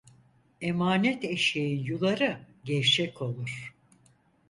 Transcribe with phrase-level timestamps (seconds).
[0.61, 3.73] Emanet eşeğin yuları gevşek olur.